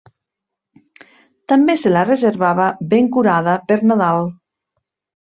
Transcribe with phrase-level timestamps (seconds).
[1.53, 4.31] També se la reservava, ben curada, per Nadal.